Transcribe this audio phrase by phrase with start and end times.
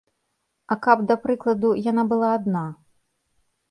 [0.75, 2.69] А каб, да прыкладу, яна была адна?